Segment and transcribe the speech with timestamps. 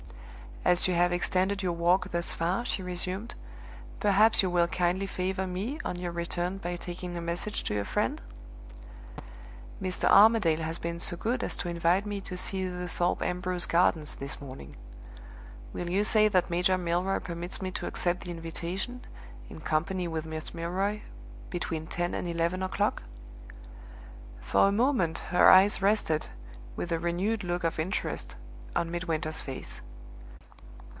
[0.63, 3.33] "As you have extended your walk thus far," she resumed,
[3.99, 7.83] "perhaps you will kindly favor me, on your return, by taking a message to your
[7.83, 8.21] friend?
[9.81, 10.07] Mr.
[10.07, 14.13] Armadale has been so good as to invite me to see the Thorpe Ambrose gardens
[14.13, 14.75] this morning.
[15.73, 19.01] Will you say that Major Milroy permits me to accept the invitation
[19.49, 21.01] (in company with Miss Milroy)
[21.49, 23.01] between ten and eleven o'clock?"
[24.41, 26.27] For a moment her eyes rested,
[26.75, 28.35] with a renewed look of interest,
[28.75, 29.81] on Midwinter's face.